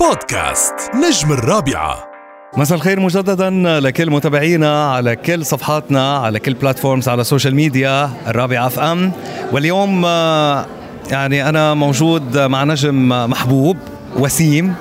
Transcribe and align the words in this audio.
بودكاست 0.00 0.74
نجم 0.94 1.32
الرابعة. 1.32 2.08
مساء 2.56 2.76
الخير 2.78 3.00
مجددا 3.00 3.50
لكل 3.80 4.10
متابعينا 4.10 4.92
على 4.92 5.16
كل 5.16 5.46
صفحاتنا 5.46 6.18
على 6.18 6.38
كل 6.38 6.54
platforms 6.54 7.08
على 7.08 7.20
ال 7.20 7.25
social 7.25 7.54
media 7.54 8.10
الرابعة 8.26 8.66
FM. 8.66 9.12
واليوم 9.52 10.04
آه، 10.04 10.66
يعني 11.10 11.48
أنا 11.48 11.74
موجود 11.74 12.38
مع 12.38 12.64
نجم 12.64 13.08
محبوب 13.08 13.76
وسيم. 14.16 14.74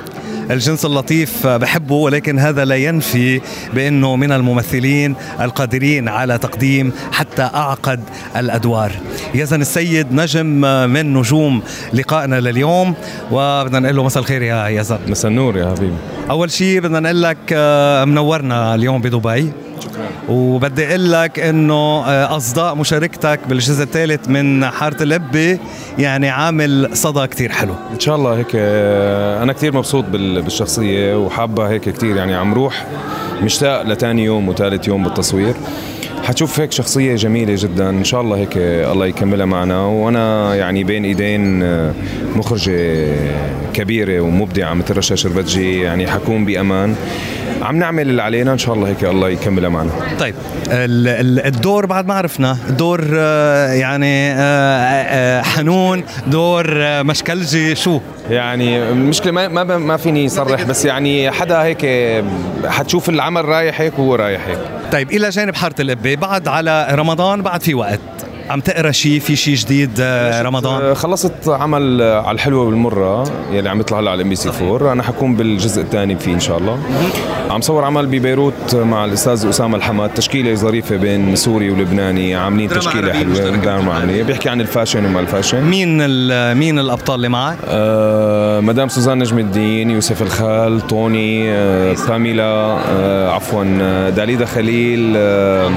الجنس 0.52 0.86
اللطيف 0.86 1.48
بحبه 1.48 1.96
ولكن 1.96 2.40
هذا 2.40 2.66
لا 2.66 2.76
ينفي 2.76 3.42
بأنه 3.74 4.16
من 4.16 4.32
الممثلين 4.32 5.16
القادرين 5.42 6.08
على 6.08 6.38
تقديم 6.38 6.92
حتى 7.12 7.42
أعقد 7.42 8.00
الأدوار. 8.36 8.92
يزن 9.36 9.62
السيد 9.62 10.08
نجم 10.12 10.46
من 10.90 11.14
نجوم 11.14 11.62
لقائنا 11.94 12.40
لليوم 12.40 12.94
وبدنا 13.32 13.80
نقول 13.80 13.96
له 13.96 14.04
مساء 14.04 14.24
الخير 14.24 14.42
يا 14.42 14.68
يزن. 14.68 15.00
مساء 15.08 15.32
النور 15.32 15.58
يا 15.58 15.76
حبيبي 15.76 15.96
أول 16.30 16.52
شيء 16.52 16.80
بدنا 16.80 17.00
نقول 17.00 17.22
لك 17.22 17.38
آه، 17.52 18.06
منورنا 18.06 18.76
اليوم 18.76 19.02
بدبي 19.02 19.52
وبدي 20.30 20.88
أقول 20.88 21.12
لك 21.12 21.40
إنه 21.40 21.74
آه، 22.06 22.36
أصداء 22.38 22.76
مشاركتك 22.76 23.40
بالجزء 23.50 23.84
الثالث 23.84 24.30
من 24.30 24.66
حارة 24.66 25.04
الابه 25.04 25.60
يعني 26.00 26.30
عامل 26.30 26.90
صدى 26.94 27.28
كتير 27.28 27.52
حلو. 27.52 27.74
إن 27.94 28.00
شاء 28.00 28.16
الله 28.16 28.38
هيك 28.38 28.48
آه، 28.56 29.44
أنا 29.44 29.54
كثير 29.54 29.76
مبسوط 29.76 30.06
بال- 30.06 30.42
بالشخصية 30.42 31.16
وحابه 31.26 31.70
هيك 31.70 31.82
كثير 31.90 32.16
يعني 32.16 32.36
عم 32.36 32.54
روح 32.54 32.86
مشتاق 33.44 33.82
لتاني 33.82 34.24
يوم 34.24 34.50
وثالث 34.50 34.88
يوم 34.88 35.04
بالتصوير. 35.04 35.54
حتشوف 36.24 36.60
هيك 36.60 36.72
شخصية 36.72 37.16
جميلة 37.16 37.56
جدا. 37.58 37.90
إن 37.90 38.04
شاء 38.04 38.22
الله 38.22 38.38
هيك 38.38 38.58
الله 38.58 39.06
يكملها 39.06 39.46
معنا. 39.46 39.80
وأنا 39.86 40.56
يعني 40.56 40.84
بين 40.84 41.06
إيدين 41.06 41.64
آه، 41.64 41.94
مخرجة 42.36 43.06
كبيرة 43.74 44.20
ومبدعة 44.22 44.74
مثل 44.74 44.98
رشا 44.98 45.16
شربتجي. 45.16 45.82
يعني 45.82 46.08
حكون 46.08 46.46
بأمان. 46.46 46.96
عم 47.62 47.76
نعمل 47.76 48.10
اللي 48.10 48.22
علينا 48.22 48.54
إن 48.54 48.58
شاء 48.58 48.76
الله 48.76 48.88
هيك 48.88 49.04
الله 49.04 49.30
يكملها 49.30 49.70
معنا 49.70 49.92
طيب 50.20 50.36
ال- 50.68 51.08
ال- 51.08 51.46
الدور 51.46 51.86
بعد 51.86 52.08
ما 52.08 52.14
عرفنا 52.14 52.58
دور 52.70 53.08
آه، 53.18 53.72
يعني 53.74 54.32
آه، 54.32 54.38
آه، 54.40 55.42
حنون 55.42 56.04
دور 56.28 56.68
مشكلجي 57.04 57.76
شو؟ 57.76 58.00
يعني 58.30 58.90
المشكلة 58.90 59.32
ما 59.32 59.48
ما 59.64 59.78
ما 59.78 59.98
فيني 59.98 60.30
صرح 60.30 60.64
بس 60.64 60.86
يعني 60.86 61.32
حدا 61.32 61.64
هيك 61.64 61.88
حتشوف 62.68 63.10
العمل 63.10 63.46
رايح 63.46 63.82
هيك 63.82 64.00
وهو 64.00 64.16
رايح 64.16 64.48
هيك. 64.48 64.58
طيب 64.92 65.12
إلى 65.12 65.30
جانب 65.30 65.56
حارة 65.56 65.76
القبة 65.80 66.16
بعد 66.16 66.48
على 66.48 66.88
رمضان 66.92 67.42
بعد 67.42 67.62
في 67.64 67.74
وقت. 67.74 68.00
عم 68.50 68.60
تقرأ 68.60 68.92
شيء 68.92 69.20
في 69.20 69.36
شيء 69.36 69.56
جديد 69.56 69.92
آه، 70.00 70.42
رمضان؟ 70.42 70.82
آه، 70.82 70.94
خلصت 70.94 71.32
عمل 71.48 72.02
على 72.02 72.32
الحلوة 72.36 72.64
والمرة 72.66 73.24
يلي 73.52 73.70
عم 73.70 73.80
يطلع 73.80 74.00
هلا 74.00 74.12
على 74.12 74.24
MBC 74.24 74.50
4 74.72 74.94
أنا 74.94 75.04
حكون 75.04 75.36
بالجزء 75.36 75.82
الثاني 75.82 76.16
فيه 76.16 76.34
إن 76.34 76.40
شاء 76.40 76.58
الله. 76.58 76.80
عم 77.50 77.62
صور 77.62 77.84
عمل 77.84 78.06
ببيروت 78.06 78.76
مع 78.76 79.06
الأستاذ 79.06 79.46
أسامة 79.50 79.78
الحماد. 79.78 80.10
تشكيلة 80.14 80.56
ظريفة 80.56 80.96
بين 80.96 81.36
سوري 81.36 81.70
ولبناني 81.70 82.36
عاملين 82.36 82.70
تشكيلة 82.70 83.14
حلوة. 83.14 83.50
دراما 83.50 83.94
عربية. 83.94 84.24
بيحكي 84.24 84.50
عن 84.50 84.62
ال 84.62 84.67
fashion 84.67 85.06
وما 85.06 85.20
ال 85.20 85.24
fashion. 85.24 85.64
مين 85.64 85.98
ال- 86.02 86.58
مين 86.58 86.80
الأبطال 86.80 87.16
اللي 87.16 87.30
معك؟ 87.30 87.58
آه 87.68 88.60
مدام 88.60 88.90
سوزان 88.90 89.18
نجم 89.20 89.40
الدين 89.40 89.90
يوسف 89.92 90.22
الخال 90.22 90.88
طوني 90.88 91.52
آه 91.52 91.96
باميلا 92.08 92.44
آه 92.44 93.30
عفوا 93.32 93.66
آه، 93.82 94.10
داليدا 94.10 94.46
خليل 94.46 95.14
آه 95.18 95.70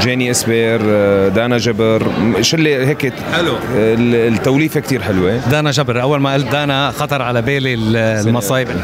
جيني 0.00 0.30
إسبير 0.30 0.80
آه 0.84 1.28
دانا 1.28 1.58
جبر 1.58 2.06
شله 2.40 2.70
هيك 2.88 3.12
حلو. 3.32 3.52
ال- 3.74 4.34
التوليفة 4.34 4.80
كتير 4.80 5.02
حلوة. 5.02 5.36
دانا 5.50 5.70
جبر 5.70 6.02
أول 6.02 6.20
ما 6.20 6.34
قلت 6.34 6.46
دانا 6.52 6.90
خطر 6.90 7.22
على 7.22 7.42
بالي 7.42 7.74
ال- 7.74 7.96
المصايب. 7.96 8.68
اللي 8.70 8.82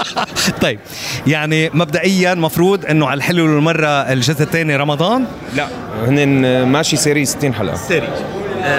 طيب 0.62 0.78
يعني 1.26 1.70
مبدئيا 1.74 2.34
مفروض 2.34 2.86
إنه 2.86 3.06
على 3.08 3.18
الحلو 3.18 3.44
والمرة 3.44 3.86
الجزء 3.86 4.42
الثاني 4.42 4.76
رمضان؟ 4.76 5.24
لا 5.56 5.66
هن 6.06 6.62
ماشي 6.66 6.96
série 6.96 7.24
60 7.24 7.54
حلقة. 7.54 7.76
série 7.76 8.08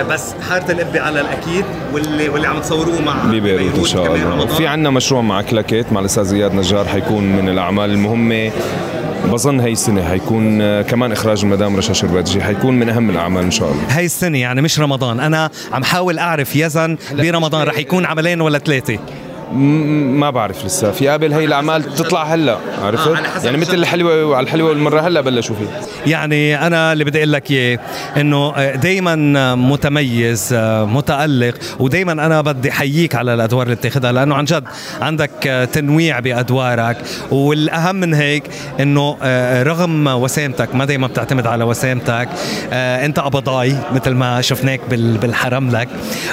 بس 0.10 0.34
حارة 0.50 0.72
الابي 0.72 1.00
على 1.00 1.22
الأكيد 1.22 1.66
واللي 1.94 2.30
واللي 2.30 2.48
عم 2.48 2.60
تصوروه 2.60 3.02
مع 3.02 3.14
ببيروت 3.26 3.78
إن 3.80 3.86
شاء 3.86 4.16
الله. 4.16 4.46
في 4.48 4.68
عندنا 4.68 4.90
مشروع 4.90 5.22
مع 5.22 5.42
كلاكيت 5.42 5.94
مع 5.94 6.00
الأستاذ 6.00 6.24
زياد 6.24 6.54
نجار 6.56 6.86
حيكون 6.86 7.24
من 7.24 7.50
الأعمال 7.50 7.90
المهمة. 7.92 8.52
بظن 9.32 9.60
هي 9.60 9.72
السنة 9.72 10.04
حيكون 10.10 10.62
آه، 10.62 10.82
كمان 10.82 11.12
إخراج 11.12 11.44
المدام 11.44 11.76
رشا 11.76 11.94
شربتجي 11.94 12.42
حيكون 12.44 12.80
من 12.80 12.90
أهم 12.90 13.10
الأعمال 13.10 13.44
إن 13.44 13.52
شاء 13.52 13.72
الله. 13.72 13.98
هاي 13.98 14.06
السنة 14.06 14.38
يعني 14.38 14.62
مش 14.62 14.80
رمضان. 14.80 15.20
أنا 15.20 15.50
عم 15.74 15.84
حاول 15.84 16.20
أعرف 16.20 16.56
يزن 16.56 16.98
برمضان 17.12 17.68
رح 17.68 17.78
يكون 17.78 18.06
عملين 18.06 18.42
ولا 18.42 18.60
ثلاثة. 18.60 18.94
م- 18.94 19.00
ما 19.54 20.30
بعرف 20.30 20.66
لسه 20.66 20.92
في 20.92 21.08
قبل 21.08 21.34
هي 21.34 21.46
الاعمال 21.46 21.96
تطلع 21.96 22.24
هلا 22.24 22.58
عرفت 22.82 23.12
يعني 23.46 23.58
مثل. 23.58 23.74
الحلوه 23.74 24.26
وعلى 24.26 24.44
الحلوه 24.44 24.70
والمرة 24.70 25.02
هلا 25.02 25.22
بلشوا 25.22 25.56
فيه 25.56 25.66
يعني 26.12 26.68
أنا 26.68 26.94
اللي 26.94 27.04
بدي 27.04 27.18
أقول 27.18 27.32
لك 27.34 27.52
إياه 27.52 27.80
إنه 28.18 28.72
دايما 28.76 29.16
متميز 29.56 30.50
متألق 30.84 31.54
ودايما 31.80 32.12
أنا 32.12 32.42
بدي 32.42 32.72
حييك 32.72 33.16
على 33.16 33.34
الأدوار 33.34 33.64
اللي 33.66 33.76
بتاخذها 33.76 34.12
لأنه 34.12 34.36
عن 34.36 34.46
جد 34.46 34.64
عندك 35.02 35.68
تنويع 35.74 36.20
بأدوارك 36.20 36.98
والأهم 37.32 37.96
من 37.96 38.14
هيك 38.14 38.44
إنه 38.80 39.18
رغم 39.64 40.08
وسامتك 40.08 40.76
ما 40.76 40.86
دايما 40.86 41.08
بتعتمد 41.08 41.48
على 41.48 41.64
وسامتك 41.64 42.30
أنت 42.74 43.20
قبضاي 43.20 43.76
مثل 43.94 44.12
ما 44.12 44.42
شفناك 44.42 44.82
بال- 44.90 45.18
بالحرم 45.18 45.70
لك 45.72 45.88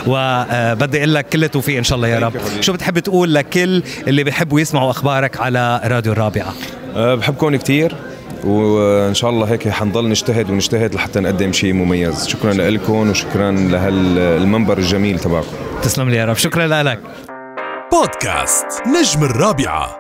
وبدي 0.07 0.99
أقول 0.99 1.15
لك 1.15 1.29
كل 1.29 1.45
التوفيق 1.45 1.77
إن 1.77 1.85
شاء 1.85 1.97
الله 1.97 2.09
يا 2.09 2.19
رب 2.19 2.33
شو 2.61 2.73
بتحب 2.73 2.99
تقول 2.99 3.10
لكل 3.13 3.83
اللي 4.09 4.25
بيحبوا 4.25 4.61
يسمعوا 4.61 4.91
أخبارك 4.91 5.41
على 5.41 5.81
راديو 5.85 6.13
الرابعة. 6.13 6.55
أه 6.97 7.15
بحبكم 7.15 7.57
كتير 7.57 7.97
وإن 8.45 9.15
شاء 9.15 9.31
الله 9.31 9.47
هيك 9.53 9.69
حنضل 9.69 10.09
نجتهد 10.09 10.51
ونجتهد 10.51 10.95
لحتى 10.95 11.21
نقدم 11.21 11.53
شيء 11.53 11.73
مميز. 11.73 12.27
شكرا 12.27 12.53
لكم 12.53 13.11
وشكرا 13.11 13.51
لهالمنبر 13.51 14.79
الجميل 14.79 15.19
تبعكم. 15.19 15.47
تسلم 15.83 16.11
لي 16.11 16.17
يا 16.17 16.25
رب. 16.25 16.37
شكرا 16.37 16.83
لك. 16.83 17.01
بودكاست 17.93 18.67
نجم 18.87 19.25
الرابعة. 19.25 20.00